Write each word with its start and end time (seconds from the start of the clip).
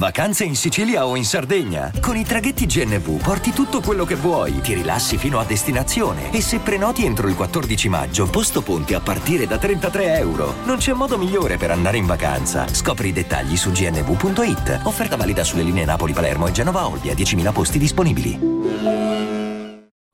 Vacanze 0.00 0.44
in 0.44 0.56
Sicilia 0.56 1.04
o 1.06 1.14
in 1.14 1.26
Sardegna. 1.26 1.92
Con 2.00 2.16
i 2.16 2.24
traghetti 2.24 2.64
GNV 2.64 3.22
porti 3.22 3.50
tutto 3.50 3.82
quello 3.82 4.06
che 4.06 4.14
vuoi, 4.14 4.62
ti 4.62 4.72
rilassi 4.72 5.18
fino 5.18 5.38
a 5.38 5.44
destinazione 5.44 6.32
e 6.32 6.40
se 6.40 6.58
prenoti 6.60 7.04
entro 7.04 7.28
il 7.28 7.34
14 7.34 7.90
maggio, 7.90 8.26
posto 8.30 8.62
ponti 8.62 8.94
a 8.94 9.00
partire 9.00 9.46
da 9.46 9.58
33 9.58 10.16
euro. 10.16 10.54
Non 10.64 10.78
c'è 10.78 10.94
modo 10.94 11.18
migliore 11.18 11.58
per 11.58 11.70
andare 11.70 11.98
in 11.98 12.06
vacanza. 12.06 12.66
Scopri 12.66 13.08
i 13.08 13.12
dettagli 13.12 13.58
su 13.58 13.72
gnv.it. 13.72 14.80
Offerta 14.84 15.16
valida 15.16 15.44
sulle 15.44 15.64
linee 15.64 15.84
Napoli-Palermo 15.84 16.46
e 16.46 16.52
Genova-Olbia, 16.52 17.12
10.000 17.12 17.52
posti 17.52 17.78
disponibili. 17.78 18.38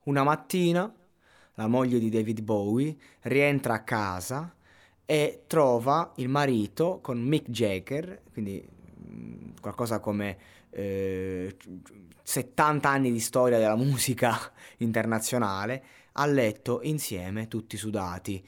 Una 0.03 0.25
mattina 0.25 0.93
la 1.55 1.69
moglie 1.69 2.01
di 2.01 2.09
David 2.09 2.41
Bowie 2.41 2.97
rientra 3.23 3.75
a 3.75 3.85
casa 3.85 4.53
e 5.05 5.45
trova 5.47 6.13
il 6.17 6.29
marito 6.29 6.99
con 7.01 7.21
Mick 7.21 7.49
Jagger, 7.49 8.23
quindi 8.33 8.75
qualcosa 9.61 10.01
come 10.01 10.37
eh, 10.71 11.57
70 12.23 12.89
anni 12.89 13.13
di 13.13 13.21
storia 13.21 13.59
della 13.59 13.77
musica 13.77 14.39
internazionale, 14.79 15.83
a 16.13 16.27
letto 16.27 16.81
insieme, 16.83 17.49
tutti 17.49 17.77
sudati. 17.77 18.45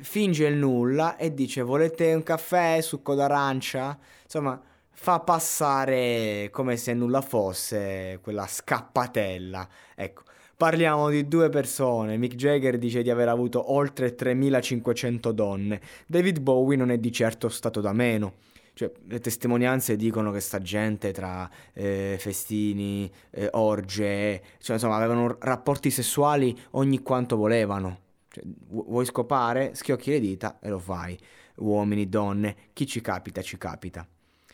Finge 0.00 0.46
il 0.46 0.56
nulla 0.56 1.16
e 1.16 1.32
dice 1.32 1.62
volete 1.62 2.12
un 2.14 2.22
caffè, 2.22 2.80
succo 2.80 3.14
d'arancia? 3.14 3.98
Insomma, 4.22 4.60
fa 4.90 5.20
passare 5.20 6.48
come 6.52 6.76
se 6.76 6.92
nulla 6.94 7.20
fosse 7.20 8.18
quella 8.22 8.46
scappatella. 8.46 9.68
Ecco, 9.94 10.22
Parliamo 10.58 11.08
di 11.08 11.28
due 11.28 11.50
persone. 11.50 12.16
Mick 12.16 12.34
Jagger 12.34 12.78
dice 12.78 13.02
di 13.02 13.10
aver 13.10 13.28
avuto 13.28 13.72
oltre 13.72 14.16
3500 14.16 15.30
donne. 15.30 15.80
David 16.04 16.40
Bowie 16.40 16.76
non 16.76 16.90
è 16.90 16.98
di 16.98 17.12
certo 17.12 17.48
stato 17.48 17.80
da 17.80 17.92
meno. 17.92 18.38
Cioè, 18.78 18.92
le 19.08 19.18
testimonianze 19.18 19.96
dicono 19.96 20.30
che 20.30 20.38
sta 20.38 20.60
gente 20.60 21.10
tra 21.10 21.50
eh, 21.72 22.14
festini, 22.16 23.10
eh, 23.30 23.48
orge, 23.54 24.40
cioè, 24.58 24.76
insomma, 24.76 24.94
avevano 24.94 25.36
rapporti 25.40 25.90
sessuali 25.90 26.56
ogni 26.72 27.02
quanto 27.02 27.36
volevano. 27.36 27.98
Cioè, 28.28 28.44
vuoi 28.68 29.04
scopare? 29.04 29.74
Schiocchi 29.74 30.10
le 30.10 30.20
dita 30.20 30.60
e 30.60 30.68
lo 30.68 30.78
fai. 30.78 31.18
Uomini, 31.56 32.08
donne, 32.08 32.54
chi 32.72 32.86
ci 32.86 33.00
capita, 33.00 33.42
ci 33.42 33.58
capita. 33.58 34.06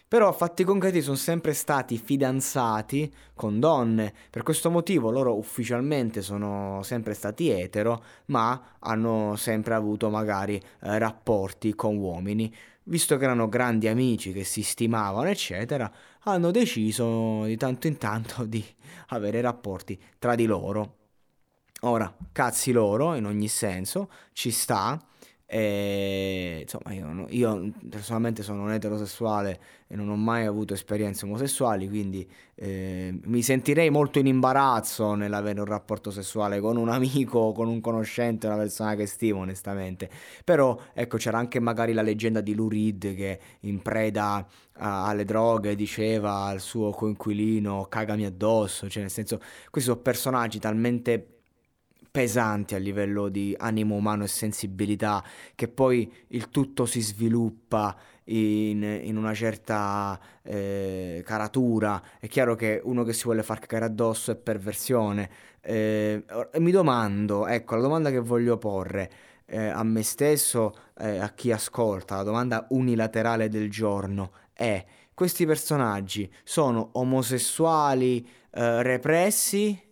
Però 0.08 0.32
fatti 0.32 0.64
concreti 0.64 1.02
sono 1.02 1.16
sempre 1.16 1.52
stati 1.52 1.98
fidanzati 1.98 3.12
con 3.34 3.58
donne, 3.58 4.14
per 4.30 4.42
questo 4.42 4.70
motivo 4.70 5.10
loro 5.10 5.36
ufficialmente 5.36 6.22
sono 6.22 6.80
sempre 6.82 7.14
stati 7.14 7.50
etero, 7.50 8.02
ma 8.26 8.76
hanno 8.78 9.34
sempre 9.36 9.74
avuto 9.74 10.08
magari 10.08 10.54
eh, 10.54 10.98
rapporti 10.98 11.74
con 11.74 11.96
uomini. 11.96 12.54
Visto 12.86 13.16
che 13.16 13.24
erano 13.24 13.48
grandi 13.48 13.88
amici, 13.88 14.32
che 14.32 14.44
si 14.44 14.62
stimavano, 14.62 15.28
eccetera, 15.28 15.90
hanno 16.24 16.50
deciso 16.50 17.44
di 17.44 17.56
tanto 17.56 17.86
in 17.86 17.96
tanto 17.96 18.44
di 18.44 18.64
avere 19.08 19.40
rapporti 19.40 19.98
tra 20.18 20.34
di 20.34 20.44
loro. 20.44 20.96
Ora, 21.80 22.14
cazzi 22.32 22.72
loro, 22.72 23.14
in 23.14 23.26
ogni 23.26 23.48
senso, 23.48 24.10
ci 24.32 24.50
sta, 24.50 25.02
e, 25.46 26.60
insomma, 26.62 26.92
io, 26.94 27.26
io, 27.28 27.70
personalmente 27.88 28.42
sono 28.42 28.62
un 28.62 28.72
eterosessuale 28.72 29.60
e 29.86 29.94
non 29.94 30.08
ho 30.08 30.16
mai 30.16 30.46
avuto 30.46 30.72
esperienze 30.72 31.26
omosessuali, 31.26 31.86
quindi 31.86 32.28
eh, 32.54 33.20
mi 33.24 33.42
sentirei 33.42 33.90
molto 33.90 34.18
in 34.18 34.26
imbarazzo 34.26 35.14
nell'avere 35.14 35.60
un 35.60 35.66
rapporto 35.66 36.10
sessuale 36.10 36.60
con 36.60 36.76
un 36.78 36.88
amico, 36.88 37.52
con 37.52 37.68
un 37.68 37.80
conoscente, 37.80 38.46
una 38.46 38.56
persona 38.56 38.94
che 38.94 39.06
stimo, 39.06 39.40
onestamente. 39.40 40.08
Però, 40.44 40.78
ecco, 40.94 41.18
c'era 41.18 41.38
anche 41.38 41.60
magari 41.60 41.92
la 41.92 42.02
leggenda 42.02 42.40
di 42.40 42.54
Lou 42.54 42.68
Reed 42.68 43.14
che 43.14 43.38
in 43.60 43.82
preda 43.82 44.46
a, 44.78 45.06
alle 45.06 45.24
droghe 45.24 45.74
diceva 45.74 46.44
al 46.44 46.60
suo 46.60 46.90
coinquilino 46.90 47.86
cagami 47.88 48.24
addosso, 48.24 48.88
cioè 48.88 49.02
nel 49.02 49.10
senso, 49.10 49.38
questi 49.70 49.90
sono 49.90 50.00
personaggi 50.00 50.58
talmente 50.58 51.33
pesanti 52.14 52.76
a 52.76 52.78
livello 52.78 53.28
di 53.28 53.56
animo 53.58 53.96
umano 53.96 54.22
e 54.22 54.28
sensibilità, 54.28 55.20
che 55.56 55.66
poi 55.66 56.08
il 56.28 56.48
tutto 56.48 56.86
si 56.86 57.00
sviluppa 57.00 57.96
in, 58.26 58.84
in 58.84 59.16
una 59.16 59.34
certa 59.34 60.20
eh, 60.44 61.24
caratura. 61.26 62.00
È 62.20 62.28
chiaro 62.28 62.54
che 62.54 62.80
uno 62.84 63.02
che 63.02 63.12
si 63.12 63.24
vuole 63.24 63.42
far 63.42 63.58
cagare 63.58 63.86
addosso 63.86 64.30
è 64.30 64.36
perversione. 64.36 65.28
Eh, 65.60 66.24
mi 66.58 66.70
domando, 66.70 67.48
ecco, 67.48 67.74
la 67.74 67.82
domanda 67.82 68.12
che 68.12 68.20
voglio 68.20 68.58
porre 68.58 69.10
eh, 69.46 69.66
a 69.66 69.82
me 69.82 70.04
stesso, 70.04 70.72
eh, 70.96 71.18
a 71.18 71.30
chi 71.30 71.50
ascolta, 71.50 72.14
la 72.14 72.22
domanda 72.22 72.64
unilaterale 72.70 73.48
del 73.48 73.68
giorno 73.68 74.34
è: 74.52 74.84
questi 75.12 75.46
personaggi 75.46 76.32
sono 76.44 76.90
omosessuali 76.92 78.24
eh, 78.52 78.82
repressi? 78.84 79.82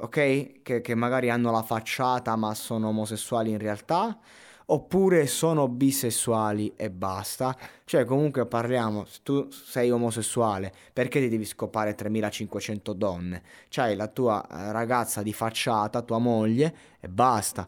Ok? 0.00 0.62
Che, 0.62 0.80
che 0.80 0.94
magari 0.94 1.30
hanno 1.30 1.50
la 1.50 1.62
facciata 1.62 2.36
ma 2.36 2.54
sono 2.54 2.88
omosessuali 2.88 3.50
in 3.50 3.58
realtà, 3.58 4.18
oppure 4.70 5.26
sono 5.26 5.68
bisessuali 5.68 6.72
e 6.76 6.90
basta. 6.90 7.56
Cioè, 7.84 8.04
comunque 8.04 8.46
parliamo, 8.46 9.04
se 9.04 9.20
tu 9.22 9.48
sei 9.50 9.90
omosessuale, 9.90 10.72
perché 10.92 11.20
ti 11.20 11.28
devi 11.28 11.44
scopare 11.44 11.94
3500 11.94 12.92
donne? 12.92 13.42
C'hai 13.68 13.96
la 13.96 14.08
tua 14.08 14.46
eh, 14.46 14.72
ragazza 14.72 15.22
di 15.22 15.32
facciata, 15.32 16.02
tua 16.02 16.18
moglie, 16.18 16.74
e 17.00 17.08
basta. 17.08 17.66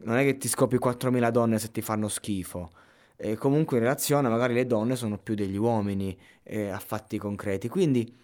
Non 0.00 0.16
è 0.16 0.24
che 0.24 0.36
ti 0.36 0.48
scopi 0.48 0.78
4000 0.78 1.30
donne 1.30 1.58
se 1.58 1.70
ti 1.70 1.82
fanno 1.82 2.08
schifo. 2.08 2.70
E 3.16 3.34
comunque 3.36 3.78
in 3.78 3.82
relazione 3.82 4.28
magari 4.28 4.54
le 4.54 4.64
donne 4.64 4.94
sono 4.94 5.18
più 5.18 5.34
degli 5.34 5.56
uomini 5.56 6.16
eh, 6.44 6.68
a 6.68 6.78
fatti 6.78 7.18
concreti. 7.18 7.68
Quindi 7.68 8.14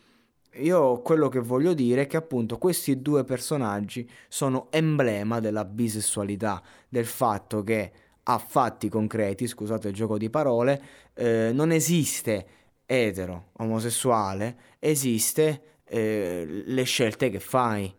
io 0.57 1.01
quello 1.01 1.29
che 1.29 1.41
voglio 1.41 1.75
dire 1.75 2.03
è 2.03 2.07
che 2.07 2.17
appunto 2.17 2.59
questi 2.59 3.01
due 3.01 3.25
personaggi 3.25 4.09
sono 4.29 4.69
emblema 4.71 5.41
della 5.41 5.65
bisessualità, 5.65 6.63
del 6.89 7.07
fatto 7.07 7.63
che 7.63 7.93
a 8.25 8.39
fatti 8.39 8.89
concreti, 8.89 9.47
scusate 9.47 9.89
il 9.89 9.95
gioco 9.95 10.17
di 10.17 10.31
parole, 10.31 10.83
eh, 11.15 11.51
non 11.53 11.73
esiste 11.73 12.47
etero, 12.87 13.49
omosessuale, 13.59 14.57
esiste 14.79 15.81
eh, 15.85 16.63
le 16.65 16.83
scelte 16.85 17.31
che 17.31 17.41
fai. 17.41 17.93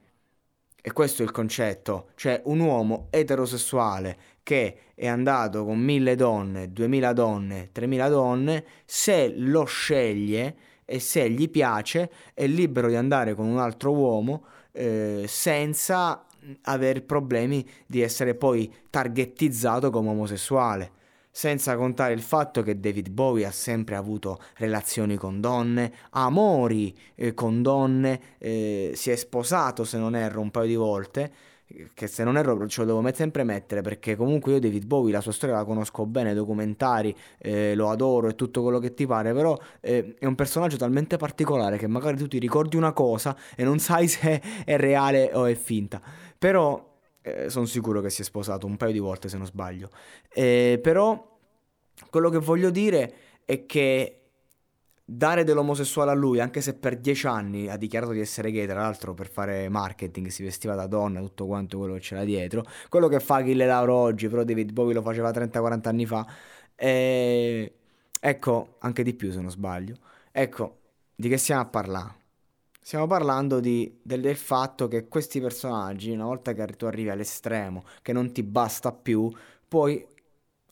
E 0.88 0.94
questo 0.94 1.24
è 1.24 1.26
il 1.26 1.32
concetto, 1.32 2.10
cioè 2.16 2.42
un 2.46 2.60
uomo 2.60 3.08
eterosessuale 3.10 4.18
che 4.44 4.78
è 4.94 5.08
andato 5.08 5.66
con 5.66 5.80
mille 5.80 6.16
donne, 6.16 6.72
duemila 6.72 7.12
donne, 7.12 7.70
tremila 7.72 8.08
donne, 8.08 8.64
se 8.86 9.34
lo 9.36 9.66
sceglie 9.66 10.56
e 10.86 11.00
se 11.00 11.30
gli 11.30 11.50
piace 11.50 12.10
è 12.34 12.48
libero 12.48 12.88
di 12.88 12.96
andare 12.96 13.34
con 13.34 13.46
un 13.46 13.60
altro 13.60 13.92
uomo 13.92 14.46
eh, 14.72 15.26
senza 15.28 16.26
avere 16.64 17.02
problemi 17.02 17.68
di 17.88 18.02
essere 18.02 18.36
poi 18.36 18.72
targettizzato 18.90 19.90
come 19.90 20.10
omosessuale. 20.10 20.92
Senza 21.32 21.76
contare 21.76 22.14
il 22.14 22.22
fatto 22.22 22.62
che 22.62 22.80
David 22.80 23.10
Bowie 23.10 23.46
ha 23.46 23.52
sempre 23.52 23.96
avuto 23.96 24.40
relazioni 24.56 25.18
con 25.18 25.42
donne, 25.42 25.92
amori 26.12 26.96
eh, 27.16 27.34
con 27.34 27.62
donne, 27.62 28.38
eh, 28.38 28.94
si 28.96 29.12
è 29.12 29.16
sposato 29.18 29.84
se 29.84 29.98
non 29.98 30.16
erro 30.16 30.40
un 30.40 30.50
paio 30.50 30.68
di 30.68 30.76
volte 30.76 31.34
che 31.94 32.08
se 32.08 32.24
non 32.24 32.38
erro 32.38 32.68
ce 32.68 32.82
lo 32.82 32.88
devo 32.88 33.14
sempre 33.14 33.44
mettere 33.44 33.82
perché 33.82 34.16
comunque 34.16 34.54
io 34.54 34.60
David 34.60 34.86
Bowie 34.86 35.12
la 35.12 35.22
sua 35.22 35.32
storia 35.32 35.56
la 35.56 35.64
conosco 35.64 36.06
bene, 36.06 36.34
documentari, 36.34 37.16
eh, 37.40 37.74
lo 37.76 37.90
adoro 37.90 38.28
e 38.28 38.36
tutto 38.36 38.62
quello 38.62 38.80
che 38.80 38.94
ti 38.94 39.06
pare, 39.08 39.34
però 39.34 39.58
eh, 39.82 40.16
è 40.20 40.26
un 40.26 40.36
personaggio 40.36 40.78
talmente 40.78 41.18
particolare 41.18 41.78
che 41.78 41.88
magari 41.88 42.18
tu 42.18 42.28
ti 42.28 42.38
ricordi 42.38 42.76
una 42.76 42.94
cosa 42.94 43.36
e 43.56 43.64
non 43.64 43.80
sai 43.80 44.08
se 44.08 44.42
è 44.64 44.78
reale 44.78 45.32
o 45.34 45.46
è 45.46 45.56
finta, 45.56 46.02
però 46.38 46.94
eh, 47.22 47.50
sono 47.50 47.66
sicuro 47.66 48.02
che 48.02 48.10
si 48.10 48.22
è 48.22 48.26
sposato 48.26 48.68
un 48.68 48.78
paio 48.78 48.92
di 48.92 49.00
volte 49.00 49.28
se 49.28 49.38
non 49.38 49.48
sbaglio, 49.48 49.90
eh, 50.32 50.80
però 50.82 51.34
quello 52.10 52.30
che 52.30 52.38
voglio 52.38 52.70
dire 52.70 53.14
è 53.46 53.66
che 53.66 54.25
dare 55.06 55.44
dell'omosessuale 55.44 56.10
a 56.10 56.14
lui, 56.16 56.40
anche 56.40 56.62
se 56.62 56.74
per 56.74 56.98
dieci 56.98 57.28
anni 57.28 57.70
ha 57.70 57.78
dichiarato 57.78 58.12
di 58.12 58.20
essere 58.20 58.52
gay, 58.52 58.66
tra 58.66 58.82
l'altro 58.82 59.14
per 59.14 59.30
fare 59.30 59.70
marketing, 59.70 60.28
si 60.28 60.42
vestiva 60.44 60.74
da 60.74 60.88
donna, 60.88 61.20
tutto 61.20 61.46
quanto 61.46 61.78
quello 61.78 61.94
che 61.94 62.00
c'era 62.00 62.24
dietro, 62.24 62.66
quello 62.90 63.08
che 63.08 63.20
fa 63.20 63.36
Achille 63.38 63.68
Lauro 63.68 63.94
oggi, 63.94 64.28
però 64.28 64.44
David 64.44 64.72
Bowie 64.72 64.96
lo 64.96 65.04
faceva 65.04 65.30
30-40 65.30 65.88
anni 65.88 66.06
fa, 66.08 66.26
e... 66.76 67.74
ecco, 68.20 68.76
anche 68.80 69.04
di 69.04 69.14
più 69.14 69.32
se 69.32 69.40
non 69.42 69.52
sbaglio, 69.52 69.98
ecco, 70.32 70.80
di 71.16 71.30
che 71.30 71.38
stiamo 71.38 71.62
a 71.62 71.66
parlare? 71.66 72.24
Stiamo 72.82 73.08
parlando 73.08 73.60
di, 73.60 74.00
del, 74.02 74.22
del, 74.22 74.36
fatto 74.36 74.88
che 74.88 75.08
questi 75.08 75.40
personaggi, 75.42 76.12
una 76.12 76.26
volta 76.26 76.54
che 76.54 76.66
tu 76.78 76.86
arrivi 76.86 77.10
all'estremo, 77.10 77.84
che 78.02 78.14
non 78.14 78.32
ti 78.32 78.44
basta 78.44 78.92
più, 78.92 79.32
puoi 79.68 80.06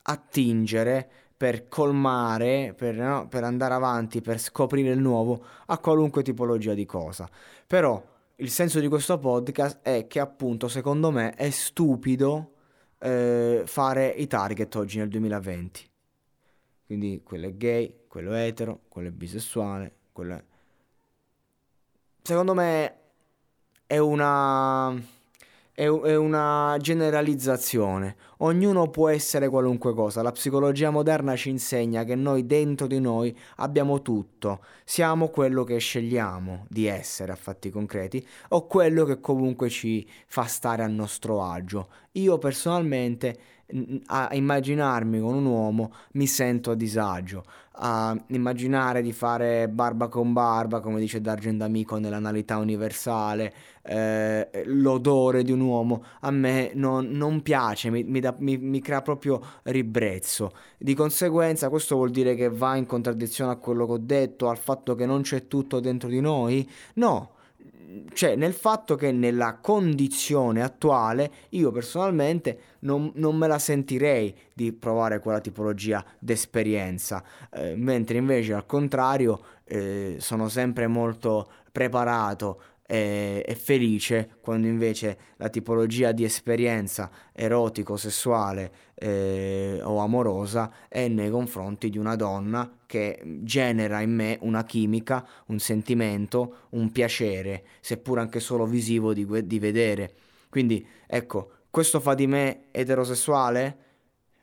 attingere 0.04 1.23
per 1.44 1.68
colmare, 1.68 2.74
per, 2.74 2.96
no, 2.96 3.28
per 3.28 3.44
andare 3.44 3.74
avanti, 3.74 4.22
per 4.22 4.40
scoprire 4.40 4.92
il 4.92 5.00
nuovo 5.00 5.44
a 5.66 5.78
qualunque 5.78 6.24
tipologia 6.24 6.74
di 6.74 6.86
cosa. 6.86 7.30
Però 7.68 8.02
il 8.38 8.50
senso 8.50 8.80
di 8.80 8.88
questo 8.88 9.20
podcast 9.20 9.82
è 9.82 10.08
che 10.08 10.22
appunto 10.22 10.70
secondo 10.70 11.12
me 11.12 11.34
è 11.34 11.50
stupido 11.50 12.54
eh, 12.98 13.64
fare 13.66 14.08
i 14.08 14.26
target 14.26 14.74
oggi 14.76 15.00
nel 15.00 15.10
2020. 15.10 15.90
Quindi 16.86 17.22
quello 17.26 17.48
è 17.48 17.54
gay, 17.58 17.94
quello 18.08 18.32
è 18.32 18.46
etero, 18.46 18.80
quello 18.88 19.10
è 19.10 19.12
bisessuale, 19.12 19.96
quello 20.14 20.36
è 20.36 20.44
secondo 22.22 22.54
me 22.54 23.00
è 23.86 23.98
una, 23.98 24.98
è, 25.74 25.86
è 25.86 26.16
una 26.16 26.78
generalizzazione. 26.80 28.16
Ognuno 28.38 28.90
può 28.90 29.10
essere 29.10 29.50
qualunque 29.50 29.94
cosa. 29.94 30.22
La 30.22 30.32
psicologia 30.32 30.92
moderna 30.92 31.36
ci 31.36 31.50
insegna 31.50 32.04
che 32.04 32.16
noi 32.16 32.46
dentro 32.46 32.86
di 32.86 33.00
noi 33.00 33.36
abbiamo 33.58 34.02
tutto. 34.02 34.64
Siamo 34.84 35.30
quello 35.30 35.64
che 35.64 35.78
scegliamo 35.78 36.66
di 36.70 36.86
essere 36.86 37.32
a 37.32 37.36
fatti 37.36 37.72
concreti 37.72 38.26
o 38.50 38.68
quello 38.68 39.04
che 39.06 39.20
comunque 39.20 39.70
ci 39.70 40.08
fa 40.28 40.44
stare 40.44 40.84
a 40.84 40.88
nostro 40.88 41.44
agio. 41.44 41.90
Io 42.14 42.38
personalmente 42.38 43.38
a 44.08 44.30
immaginarmi 44.32 45.20
con 45.20 45.36
un 45.36 45.46
uomo 45.46 45.94
mi 46.14 46.28
sento 46.28 46.72
a 46.72 46.76
disagio, 46.76 47.44
a 47.78 48.16
immaginare 48.28 49.02
di 49.02 49.12
fare 49.14 49.68
barba 49.68 50.08
con 50.08 50.34
barba, 50.34 50.80
come 50.80 51.00
dice 51.00 51.22
D'Argent 51.22 51.62
Amico 51.62 51.98
nell'analità 51.98 52.58
universale, 52.58 53.54
eh, 53.82 54.64
l'odore 54.66 55.44
di 55.44 55.52
un 55.52 55.62
uomo, 55.62 56.04
a 56.22 56.32
me 56.32 56.72
non, 56.76 57.08
non 57.12 57.42
piace, 57.42 57.90
mi, 57.90 58.04
mi, 58.04 58.20
da, 58.20 58.36
mi, 58.40 58.58
mi, 58.58 58.80
crea 58.80 59.02
proprio 59.02 59.42
ribrezzo. 59.64 60.52
Di 60.78 60.94
conseguenza 60.94 61.70
questo 61.70 61.96
vuol 61.96 62.12
dire 62.12 62.36
che 62.36 62.50
va 62.50 62.76
in 62.76 62.86
contraddizione 62.86 63.52
a 63.52 63.56
quello 63.56 63.86
che 63.86 63.92
ho 63.94 63.98
detto, 63.98 64.50
al 64.50 64.58
fatto 64.58 64.94
che 64.94 65.06
non 65.06 65.22
c'è 65.22 65.48
tutto 65.48 65.80
dentro 65.80 66.10
di 66.10 66.20
noi? 66.20 66.70
No, 66.96 67.33
cioè 68.14 68.36
nel 68.36 68.54
fatto 68.54 68.96
che 68.96 69.12
nella 69.12 69.58
condizione 69.62 70.64
attuale 70.64 71.32
io 71.50 71.72
personalmente 71.72 72.60
non, 72.80 73.12
non 73.16 73.36
me 73.36 73.48
la 73.48 73.60
sentirei 73.60 74.36
di 74.54 74.72
provare 74.72 75.20
quella 75.20 75.40
tipologia 75.40 76.04
d'esperienza, 76.20 77.24
eh, 77.52 77.76
mentre 77.76 78.18
invece 78.18 78.54
al 78.54 78.66
contrario 78.66 79.42
eh, 79.66 80.18
sono 80.20 80.50
sempre 80.50 80.88
molto 80.88 81.50
preparato 81.72 82.62
e, 82.86 83.44
e 83.46 83.56
felice 83.56 84.38
quando 84.42 84.68
invece 84.68 85.18
la 85.38 85.50
tipologia 85.50 86.12
di 86.12 86.24
esperienza 86.24 87.10
erotico-sessuale 87.32 88.72
eh, 88.96 89.80
o 89.82 90.00
amorosa 90.00 90.72
è 90.88 91.08
nei 91.08 91.30
confronti 91.30 91.90
di 91.90 91.98
una 91.98 92.16
donna 92.16 92.80
che 92.86 93.22
genera 93.42 94.02
in 94.02 94.14
me 94.14 94.38
una 94.42 94.64
chimica, 94.64 95.28
un 95.48 95.60
sentimento, 95.60 96.68
un 96.72 96.92
piacere, 96.92 97.66
seppur 97.80 98.20
anche 98.20 98.40
solo 98.40 98.66
visivo 98.66 99.14
di, 99.14 99.26
di 99.48 99.60
vedere. 99.60 100.14
Quindi 100.50 100.86
ecco, 101.08 101.52
questo 101.70 102.00
fa 102.00 102.14
di 102.14 102.28
me 102.28 102.66
eterosessuale? 102.72 103.78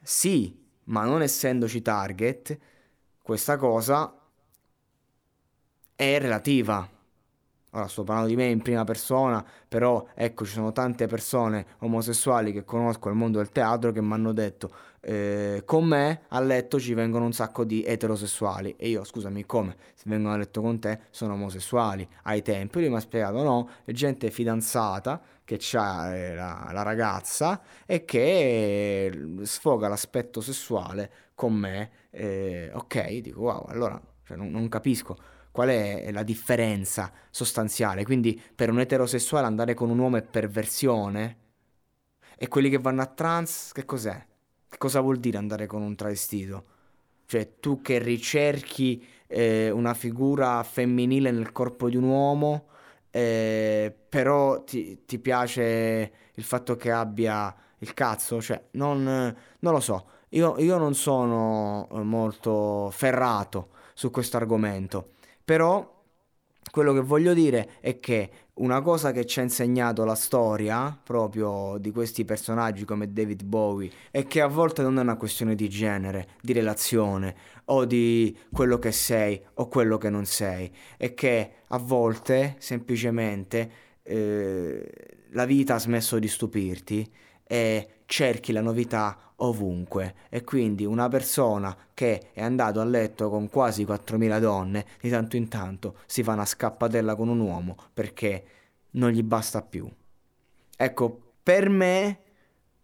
Sì, 0.02 0.58
ma 0.84 1.04
non 1.04 1.22
essendoci 1.22 1.82
target, 1.82 2.58
questa 3.22 3.56
cosa 3.56 4.12
è 5.94 6.18
relativa. 6.18 6.99
Ora 7.72 7.86
sto 7.86 8.02
parlando 8.02 8.30
di 8.30 8.36
me 8.36 8.46
in 8.46 8.62
prima 8.62 8.82
persona, 8.82 9.44
però 9.68 10.04
ecco 10.14 10.44
ci 10.44 10.52
sono 10.52 10.72
tante 10.72 11.06
persone 11.06 11.66
omosessuali 11.78 12.52
che 12.52 12.64
conosco 12.64 13.08
nel 13.08 13.16
mondo 13.16 13.38
del 13.38 13.50
teatro 13.50 13.92
che 13.92 14.02
mi 14.02 14.12
hanno 14.12 14.32
detto 14.32 14.70
eh, 15.02 15.62
con 15.64 15.84
me 15.84 16.22
a 16.28 16.40
letto 16.40 16.78
ci 16.78 16.94
vengono 16.94 17.24
un 17.24 17.32
sacco 17.32 17.64
di 17.64 17.84
eterosessuali. 17.84 18.74
E 18.76 18.88
io 18.88 19.04
scusami 19.04 19.46
come? 19.46 19.76
Se 19.94 20.04
vengono 20.06 20.34
a 20.34 20.36
letto 20.36 20.60
con 20.60 20.78
te 20.78 21.00
sono 21.10 21.34
omosessuali. 21.34 22.06
Ai 22.24 22.42
tempi 22.42 22.80
lui 22.80 22.88
mi 22.88 22.96
ha 22.96 23.00
spiegato 23.00 23.42
no 23.42 23.68
è 23.84 23.92
gente 23.92 24.30
fidanzata 24.30 25.20
che 25.44 25.58
ha 25.74 26.14
eh, 26.14 26.34
la, 26.34 26.70
la, 26.72 26.82
ragazza 26.82 27.60
e 27.86 28.04
che 28.04 29.10
sfoga 29.42 29.88
l'aspetto 29.88 30.40
sessuale 30.40 31.10
con 31.34 31.54
me 31.54 31.90
eh, 32.10 32.70
ok? 32.72 33.18
Dico 33.18 33.40
wow 33.40 33.64
allora 33.66 34.00
cioè, 34.24 34.36
non, 34.36 34.50
non 34.50 34.68
capisco 34.68 35.16
qual 35.50 35.68
è 35.68 36.10
la 36.12 36.22
differenza 36.22 37.12
sostanziale. 37.30 38.04
Quindi 38.04 38.40
per 38.54 38.70
un 38.70 38.80
eterosessuale 38.80 39.46
andare 39.46 39.74
con 39.74 39.90
un 39.90 39.98
uomo 39.98 40.16
è 40.16 40.22
perversione. 40.22 41.38
E 42.36 42.48
quelli 42.48 42.70
che 42.70 42.78
vanno 42.78 43.02
a 43.02 43.06
trans, 43.06 43.72
che 43.72 43.84
cos'è? 43.84 44.26
Che 44.68 44.78
cosa 44.78 45.00
vuol 45.00 45.18
dire 45.18 45.36
andare 45.36 45.66
con 45.66 45.82
un 45.82 45.94
travestito? 45.94 46.64
Cioè 47.26 47.58
tu 47.60 47.80
che 47.80 47.98
ricerchi 47.98 49.04
eh, 49.26 49.70
una 49.70 49.94
figura 49.94 50.62
femminile 50.62 51.30
nel 51.30 51.52
corpo 51.52 51.88
di 51.88 51.96
un 51.96 52.04
uomo, 52.04 52.66
eh, 53.10 53.94
però 54.08 54.64
ti, 54.64 55.04
ti, 55.04 55.18
piace 55.18 56.12
il 56.34 56.42
fatto 56.44 56.76
che 56.76 56.90
abbia 56.90 57.54
il 57.78 57.94
cazzo? 57.94 58.40
Cioè, 58.40 58.62
non, 58.72 59.02
non 59.04 59.72
lo 59.72 59.80
so. 59.80 60.06
Io, 60.30 60.58
io 60.58 60.78
non 60.78 60.94
sono 60.94 61.88
molto 61.90 62.90
ferrato 62.90 63.70
su 63.94 64.10
questo 64.10 64.36
argomento. 64.36 65.10
Però 65.50 66.04
quello 66.70 66.92
che 66.92 67.00
voglio 67.00 67.34
dire 67.34 67.70
è 67.80 67.98
che 67.98 68.30
una 68.60 68.80
cosa 68.82 69.10
che 69.10 69.26
ci 69.26 69.40
ha 69.40 69.42
insegnato 69.42 70.04
la 70.04 70.14
storia 70.14 70.96
proprio 71.02 71.76
di 71.80 71.90
questi 71.90 72.24
personaggi 72.24 72.84
come 72.84 73.12
David 73.12 73.42
Bowie 73.42 73.90
è 74.12 74.28
che 74.28 74.42
a 74.42 74.46
volte 74.46 74.82
non 74.82 74.96
è 74.98 75.00
una 75.00 75.16
questione 75.16 75.56
di 75.56 75.68
genere, 75.68 76.28
di 76.40 76.52
relazione 76.52 77.34
o 77.64 77.84
di 77.84 78.38
quello 78.52 78.78
che 78.78 78.92
sei 78.92 79.42
o 79.54 79.66
quello 79.66 79.98
che 79.98 80.08
non 80.08 80.24
sei, 80.24 80.72
è 80.96 81.14
che 81.14 81.54
a 81.66 81.78
volte 81.78 82.54
semplicemente 82.60 83.70
eh, 84.04 84.88
la 85.30 85.46
vita 85.46 85.74
ha 85.74 85.80
smesso 85.80 86.20
di 86.20 86.28
stupirti 86.28 87.12
e 87.42 87.99
cerchi 88.10 88.50
la 88.50 88.60
novità 88.60 89.16
ovunque 89.36 90.16
e 90.30 90.42
quindi 90.42 90.84
una 90.84 91.06
persona 91.06 91.74
che 91.94 92.30
è 92.32 92.42
andato 92.42 92.80
a 92.80 92.84
letto 92.84 93.30
con 93.30 93.48
quasi 93.48 93.84
4.000 93.84 94.40
donne 94.40 94.84
di 95.00 95.08
tanto 95.08 95.36
in 95.36 95.46
tanto 95.46 95.98
si 96.06 96.24
fa 96.24 96.32
una 96.32 96.44
scappatella 96.44 97.14
con 97.14 97.28
un 97.28 97.38
uomo 97.38 97.76
perché 97.94 98.44
non 98.92 99.10
gli 99.10 99.22
basta 99.22 99.62
più. 99.62 99.88
Ecco, 100.76 101.20
per 101.40 101.68
me 101.68 102.18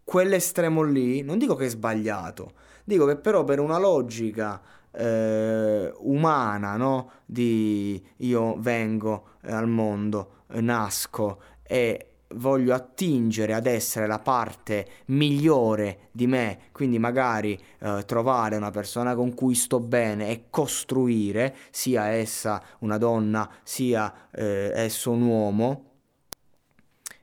quell'estremo 0.05 0.81
lì, 0.83 1.21
non 1.23 1.37
dico 1.37 1.55
che 1.55 1.65
è 1.65 1.69
sbagliato, 1.69 2.53
dico 2.85 3.05
che 3.05 3.17
però 3.17 3.43
per 3.43 3.59
una 3.59 3.77
logica 3.77 4.61
eh, 4.91 5.91
umana, 5.97 6.77
no? 6.77 7.11
Di 7.25 8.01
io 8.17 8.55
vengo 8.59 9.31
al 9.41 9.67
mondo, 9.67 10.43
nasco 10.53 11.41
e 11.63 12.06
voglio 12.35 12.73
attingere 12.73 13.53
ad 13.53 13.65
essere 13.65 14.07
la 14.07 14.19
parte 14.19 14.85
migliore 15.05 16.09
di 16.11 16.27
me, 16.27 16.59
quindi 16.71 16.99
magari 16.99 17.59
eh, 17.79 18.03
trovare 18.05 18.55
una 18.55 18.71
persona 18.71 19.15
con 19.15 19.33
cui 19.33 19.55
sto 19.55 19.79
bene 19.79 20.29
e 20.29 20.45
costruire, 20.49 21.55
sia 21.71 22.07
essa 22.07 22.61
una 22.79 22.97
donna, 22.97 23.49
sia 23.63 24.29
eh, 24.31 24.71
esso 24.73 25.11
un 25.11 25.21
uomo, 25.21 25.85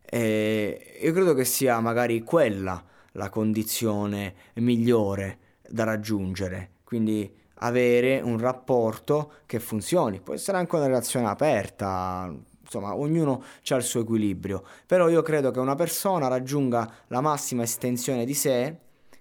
eh, 0.04 0.98
io 1.02 1.12
credo 1.12 1.34
che 1.34 1.44
sia 1.44 1.80
magari 1.80 2.22
quella 2.22 2.82
la 3.12 3.28
condizione 3.28 4.34
migliore 4.54 5.38
da 5.68 5.84
raggiungere, 5.84 6.70
quindi 6.84 7.42
avere 7.58 8.20
un 8.20 8.38
rapporto 8.38 9.32
che 9.46 9.60
funzioni, 9.60 10.20
può 10.20 10.34
essere 10.34 10.58
anche 10.58 10.76
una 10.76 10.86
relazione 10.86 11.26
aperta, 11.26 12.32
insomma, 12.74 12.96
ognuno 12.96 13.42
ha 13.68 13.74
il 13.76 13.82
suo 13.82 14.00
equilibrio, 14.00 14.64
però 14.86 15.08
io 15.08 15.22
credo 15.22 15.50
che 15.50 15.60
una 15.60 15.74
persona 15.74 16.28
raggiunga 16.28 16.90
la 17.08 17.20
massima 17.20 17.62
estensione 17.62 18.24
di 18.24 18.34
sé 18.34 18.76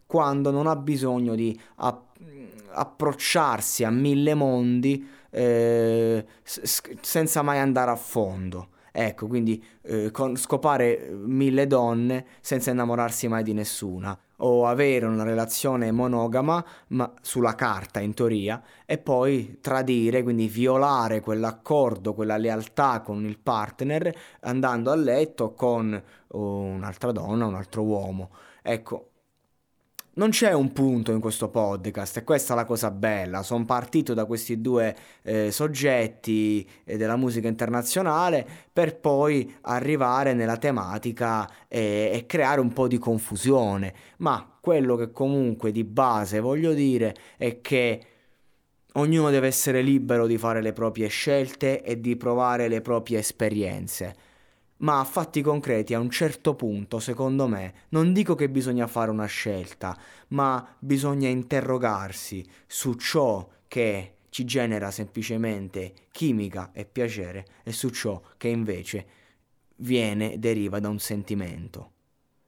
quando 0.05 0.51
non 0.51 0.67
ha 0.67 0.75
bisogno 0.75 1.35
di 1.35 1.59
app- 1.75 2.17
approcciarsi 2.71 3.83
a 3.83 3.89
mille 3.89 4.33
mondi 4.33 5.07
eh, 5.29 6.25
s- 6.43 6.81
senza 7.01 7.41
mai 7.41 7.59
andare 7.59 7.91
a 7.91 7.95
fondo. 7.95 8.69
Ecco, 8.95 9.25
quindi 9.25 9.63
eh, 9.81 10.11
con, 10.11 10.35
scopare 10.35 11.09
mille 11.11 11.65
donne 11.65 12.25
senza 12.41 12.69
innamorarsi 12.69 13.27
mai 13.27 13.41
di 13.41 13.53
nessuna 13.53 14.15
o 14.37 14.65
avere 14.65 15.05
una 15.05 15.23
relazione 15.23 15.91
monogama, 15.91 16.63
ma 16.87 17.11
sulla 17.21 17.55
carta 17.55 17.99
in 17.99 18.13
teoria, 18.13 18.61
e 18.85 18.97
poi 18.97 19.59
tradire, 19.61 20.23
quindi 20.23 20.47
violare 20.47 21.21
quell'accordo, 21.21 22.13
quella 22.13 22.37
lealtà 22.37 23.01
con 23.01 23.25
il 23.25 23.37
partner 23.39 24.13
andando 24.41 24.91
a 24.91 24.95
letto 24.95 25.53
con 25.53 26.01
un'altra 26.27 27.11
donna, 27.11 27.45
un 27.45 27.55
altro 27.55 27.83
uomo. 27.83 28.31
Ecco, 28.61 29.12
non 30.15 30.29
c'è 30.29 30.53
un 30.53 30.71
punto 30.73 31.11
in 31.11 31.19
questo 31.19 31.49
podcast 31.49 32.17
e 32.17 32.23
questa 32.23 32.53
è 32.53 32.55
la 32.55 32.65
cosa 32.65 32.91
bella. 32.91 33.41
Sono 33.41 33.65
partito 33.65 34.13
da 34.13 34.25
questi 34.25 34.61
due 34.61 34.95
eh, 35.23 35.51
soggetti 35.51 36.67
eh, 36.83 36.97
della 36.97 37.15
musica 37.15 37.47
internazionale 37.47 38.45
per 38.71 38.99
poi 38.99 39.55
arrivare 39.61 40.33
nella 40.33 40.57
tematica 40.57 41.49
e, 41.67 42.11
e 42.13 42.25
creare 42.27 42.61
un 42.61 42.71
po' 42.73 42.87
di 42.87 42.99
confusione. 42.99 43.93
Ma 44.17 44.57
quello 44.61 44.95
che 44.95 45.11
comunque 45.11 45.71
di 45.71 45.83
base 45.83 46.39
voglio 46.39 46.73
dire 46.73 47.15
è 47.37 47.59
che 47.61 48.05
ognuno 48.93 49.31
deve 49.31 49.47
essere 49.47 49.81
libero 49.81 50.27
di 50.27 50.37
fare 50.37 50.61
le 50.61 50.73
proprie 50.73 51.07
scelte 51.07 51.81
e 51.81 51.99
di 51.99 52.15
provare 52.15 52.67
le 52.67 52.81
proprie 52.81 53.17
esperienze 53.17 54.15
ma 54.83 54.99
a 54.99 55.03
fatti 55.03 55.41
concreti 55.41 55.93
a 55.93 55.99
un 55.99 56.09
certo 56.09 56.55
punto, 56.55 56.99
secondo 56.99 57.47
me, 57.47 57.73
non 57.89 58.13
dico 58.13 58.35
che 58.35 58.49
bisogna 58.49 58.87
fare 58.87 59.11
una 59.11 59.25
scelta, 59.25 59.97
ma 60.29 60.75
bisogna 60.79 61.29
interrogarsi 61.29 62.45
su 62.67 62.93
ciò 62.95 63.47
che 63.67 64.15
ci 64.29 64.45
genera 64.45 64.91
semplicemente 64.91 65.93
chimica 66.11 66.71
e 66.73 66.85
piacere 66.85 67.45
e 67.63 67.71
su 67.71 67.89
ciò 67.89 68.21
che 68.35 68.49
invece 68.49 69.05
viene, 69.77 70.37
deriva 70.37 70.79
da 70.79 70.89
un 70.89 70.99
sentimento. 70.99 71.91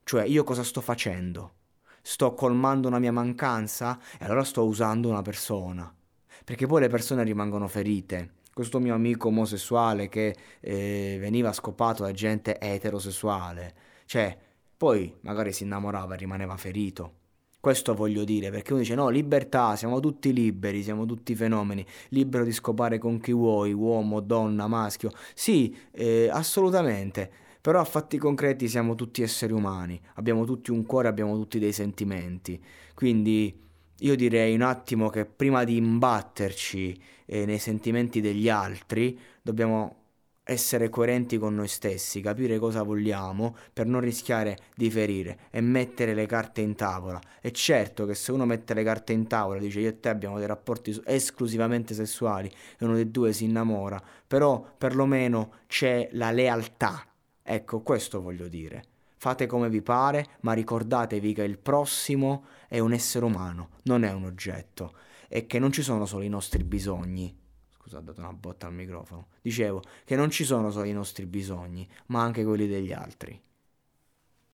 Cioè 0.03 0.23
io 0.25 0.43
cosa 0.43 0.63
sto 0.63 0.81
facendo? 0.81 1.53
Sto 2.01 2.33
colmando 2.33 2.87
una 2.87 2.99
mia 2.99 3.11
mancanza 3.11 3.99
e 4.19 4.25
allora 4.25 4.43
sto 4.43 4.65
usando 4.65 5.09
una 5.09 5.21
persona. 5.21 5.93
Perché 6.43 6.67
poi 6.67 6.81
le 6.81 6.89
persone 6.89 7.23
rimangono 7.23 7.67
ferite 7.67 8.33
questo 8.55 8.79
mio 8.79 8.93
amico 8.93 9.27
omosessuale 9.27 10.07
che 10.07 10.33
eh, 10.61 11.17
veniva 11.19 11.51
scopato 11.51 12.03
da 12.03 12.13
gente 12.13 12.57
eterosessuale. 12.57 13.73
Cioè, 14.05 14.37
poi 14.77 15.13
magari 15.23 15.51
si 15.51 15.63
innamorava 15.63 16.13
e 16.13 16.17
rimaneva 16.17 16.55
ferito. 16.55 17.15
Questo 17.59 17.93
voglio 17.93 18.23
dire, 18.23 18.51
perché 18.51 18.71
uno 18.71 18.81
dice 18.81 18.95
no, 18.95 19.09
libertà, 19.09 19.75
siamo 19.75 19.99
tutti 19.99 20.31
liberi, 20.31 20.83
siamo 20.83 21.05
tutti 21.05 21.35
fenomeni, 21.35 21.85
libero 22.09 22.45
di 22.45 22.53
scopare 22.53 22.97
con 22.97 23.19
chi 23.19 23.33
vuoi, 23.33 23.73
uomo, 23.73 24.21
donna, 24.21 24.67
maschio. 24.67 25.11
Sì, 25.33 25.75
eh, 25.91 26.29
assolutamente, 26.31 27.29
però 27.59 27.81
a 27.81 27.85
fatti 27.85 28.17
concreti 28.17 28.69
siamo 28.69 28.95
tutti 28.95 29.21
esseri 29.21 29.51
umani, 29.51 29.99
abbiamo 30.13 30.45
tutti 30.45 30.71
un 30.71 30.85
cuore, 30.85 31.09
abbiamo 31.09 31.35
tutti 31.35 31.59
dei 31.59 31.73
sentimenti. 31.73 32.63
Quindi 32.93 33.63
io 33.99 34.15
direi 34.15 34.53
un 34.53 34.61
attimo 34.61 35.09
che 35.09 35.25
prima 35.25 35.63
di 35.63 35.77
imbatterci 35.77 37.01
eh, 37.25 37.45
nei 37.45 37.59
sentimenti 37.59 38.21
degli 38.21 38.49
altri, 38.49 39.17
dobbiamo 39.41 40.03
essere 40.47 40.89
coerenti 40.89 41.37
con 41.39 41.55
noi 41.55 41.67
stessi, 41.67 42.21
capire 42.21 42.59
cosa 42.59 42.83
vogliamo 42.83 43.55
per 43.73 43.87
non 43.87 43.99
rischiare 43.99 44.57
di 44.75 44.91
ferire 44.91 45.39
e 45.49 45.59
mettere 45.59 46.13
le 46.13 46.27
carte 46.27 46.61
in 46.61 46.75
tavola. 46.75 47.19
È 47.41 47.49
certo 47.49 48.05
che 48.05 48.13
se 48.13 48.31
uno 48.31 48.45
mette 48.45 48.75
le 48.75 48.83
carte 48.83 49.11
in 49.11 49.25
tavola, 49.27 49.59
dice 49.59 49.79
io 49.79 49.89
e 49.89 49.99
te 49.99 50.09
abbiamo 50.09 50.37
dei 50.37 50.47
rapporti 50.47 51.01
esclusivamente 51.05 51.95
sessuali 51.95 52.47
e 52.47 52.85
uno 52.85 52.93
dei 52.93 53.09
due 53.09 53.33
si 53.33 53.45
innamora, 53.45 54.01
però 54.27 54.63
perlomeno 54.77 55.51
c'è 55.67 56.09
la 56.11 56.29
lealtà. 56.29 57.03
Ecco, 57.41 57.81
questo 57.81 58.21
voglio 58.21 58.47
dire. 58.47 58.94
Fate 59.25 59.47
come 59.47 59.69
vi 59.69 59.81
pare, 59.81 60.37
ma 60.41 60.53
ricordatevi 60.53 61.33
che 61.33 61.41
il 61.41 61.57
prossimo 61.57 62.45
è 62.67 62.77
un 62.77 62.93
essere 62.93 63.25
umano, 63.25 63.69
non 63.85 64.03
è 64.03 64.13
un 64.13 64.23
oggetto 64.23 64.93
e 65.27 65.47
che 65.47 65.57
non 65.57 65.71
ci 65.71 65.81
sono 65.81 66.05
solo 66.05 66.23
i 66.23 66.29
nostri 66.29 66.63
bisogni. 66.63 67.35
Scusa, 67.75 67.97
ho 67.97 68.01
dato 68.01 68.19
una 68.19 68.33
botta 68.33 68.67
al 68.67 68.75
microfono. 68.75 69.29
Dicevo 69.41 69.81
che 70.03 70.15
non 70.15 70.29
ci 70.29 70.43
sono 70.43 70.69
solo 70.69 70.85
i 70.85 70.93
nostri 70.93 71.25
bisogni, 71.25 71.89
ma 72.09 72.21
anche 72.21 72.43
quelli 72.43 72.67
degli 72.67 72.93
altri. 72.93 73.41